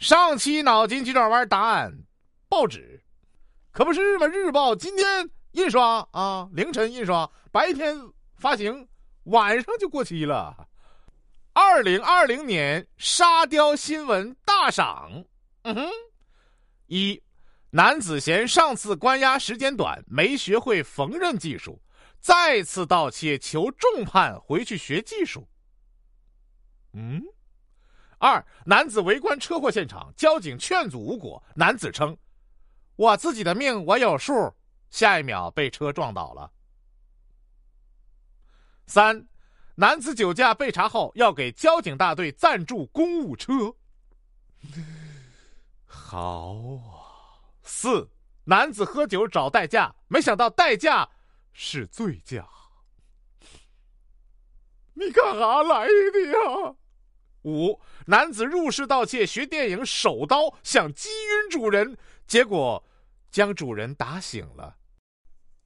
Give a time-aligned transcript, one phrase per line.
[0.00, 1.92] 上期脑筋急转弯答案：
[2.48, 3.04] 报纸，
[3.70, 4.26] 可不是嘛？
[4.26, 7.94] 日报今天印刷啊，凌晨印刷，白天
[8.38, 8.88] 发行，
[9.24, 10.66] 晚上就过期了。
[11.52, 15.22] 二零二零年沙雕新闻大赏，
[15.64, 15.90] 嗯哼，
[16.86, 17.22] 一
[17.68, 21.78] 男子嫌上次关押时间短，没学会缝纫技术，
[22.20, 25.46] 再次盗窃求重判，回去学技术。
[26.94, 27.22] 嗯。
[28.20, 31.42] 二男子围观车祸现场，交警劝阻无果。
[31.54, 32.14] 男子称
[32.94, 34.54] ：“我自己的命我有数。”
[34.90, 36.52] 下一秒被车撞倒了。
[38.86, 39.26] 三
[39.74, 43.74] 男子酒驾被查后，要给交警大队赞助公务车。
[45.86, 47.00] 好啊。
[47.62, 48.10] 四
[48.44, 51.08] 男子喝酒找代驾，没想到代驾
[51.54, 52.46] 是醉驾。
[54.92, 56.74] 你干啥来的呀？
[57.42, 62.82] 五男子入室盗窃，学电影手刀想击晕主人，结果
[63.30, 64.76] 将主人打醒了，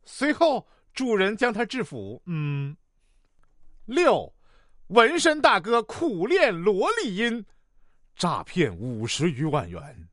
[0.04, 2.22] 随后主人将他制服。
[2.26, 2.76] 嗯。
[3.86, 4.32] 六
[4.88, 7.44] 纹身大哥苦练萝莉音，
[8.16, 10.08] 诈骗五十余万元。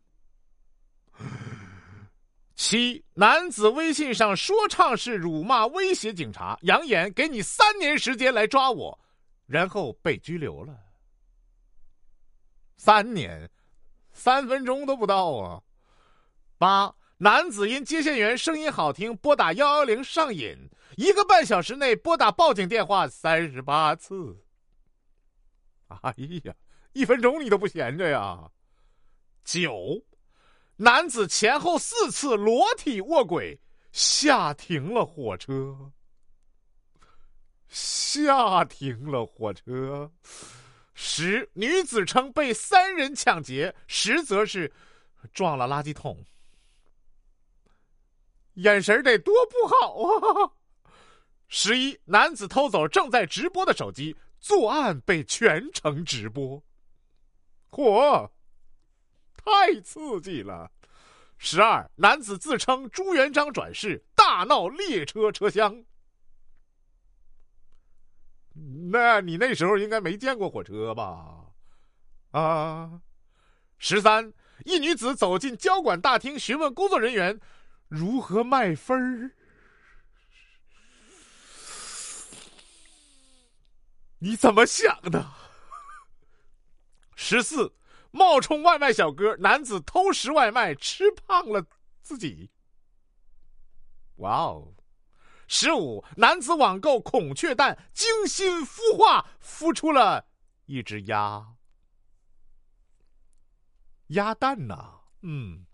[2.56, 9.00] 七男子微信上说唱式辱骂威胁警察，扬言给你三年时间来抓我，
[9.46, 10.78] 然后被拘留了。
[12.84, 13.48] 三年，
[14.12, 15.62] 三分钟都不到啊！
[16.58, 20.58] 八男子因接线员声音好听，拨打幺幺零上瘾，
[20.98, 24.36] 一个半小时内拨打报警电话三十八次。
[25.90, 26.56] 哎呀，
[26.94, 28.50] 一分钟你都不闲着呀！
[29.44, 30.04] 九
[30.78, 35.92] 男子前后四次裸体卧轨，吓停了火车，
[37.68, 40.12] 吓停了火车。
[41.14, 44.72] 十女子称被三人抢劫，实则是
[45.34, 46.18] 撞了垃圾桶。
[48.54, 50.52] 眼神得多不好啊！
[51.50, 56.64] 十一男子偷走正在直播的手机，作案被全程直播。
[57.72, 58.30] 嚯，
[59.36, 60.72] 太刺激了！
[61.38, 65.84] 十二男子自称朱元璋转世，大闹列车车厢。
[68.54, 71.48] 那你那时候应该没见过火车吧？
[72.32, 73.02] 啊！
[73.78, 74.34] 十三，
[74.66, 77.40] 一女子走进交管大厅，询问工作人员
[77.88, 79.32] 如何卖分儿。
[84.20, 85.32] 你怎么想的？
[87.16, 87.74] 十四，
[88.12, 91.66] 冒充外卖小哥，男子偷食外卖，吃胖了
[92.02, 92.50] 自己。
[94.18, 94.74] 哇哦！
[95.54, 100.26] 十五男子网购孔雀蛋，精心孵化，孵出了
[100.66, 101.46] 一只鸭。
[104.08, 105.66] 鸭蛋呐，嗯。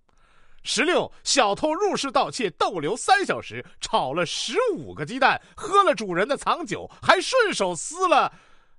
[0.63, 8.33] 十六小偷入室盗窃，逗留三小时，炒了十五个鸡蛋，喝了主人的藏酒，还顺手撕了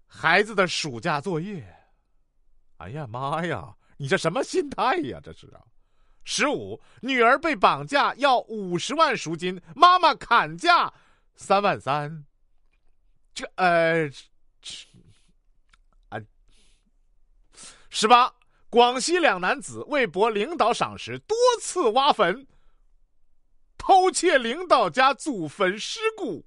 [0.04, 1.64] 孩子的暑假作业。
[2.78, 5.20] 哎呀妈呀，你这什么心态呀？
[5.22, 5.62] 这是啊。
[6.30, 10.92] 十五，女儿被绑架要五十万赎金，妈妈砍价
[11.36, 12.26] 三万三。
[13.32, 14.06] 这呃，
[16.10, 16.20] 啊，
[17.88, 18.34] 十八，
[18.68, 22.46] 广西两男子为博领导赏识，多次挖坟，
[23.78, 26.44] 偷窃领导家祖坟尸骨。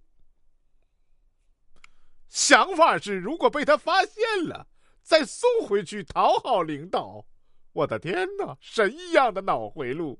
[2.29, 4.67] 想法是，如果被他发现了，
[5.01, 7.25] 再送回去讨好领导。
[7.73, 10.19] 我的天哪，神一样的脑回路！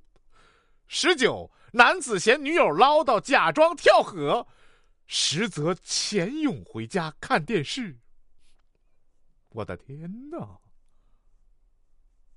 [0.87, 4.47] 十九，男子嫌女友唠叨，假装跳河，
[5.05, 7.97] 实则潜泳回家看电视。
[9.49, 10.59] 我的天哪，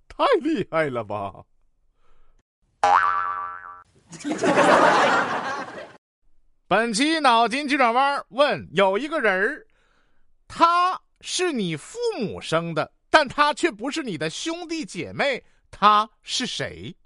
[0.08, 1.44] 太厉害了吧！
[6.66, 9.66] 本期脑筋急转弯问：有一个人儿，
[10.48, 12.92] 他是你父母生的。
[13.16, 16.96] 但他却不是你的兄弟姐妹，他是谁？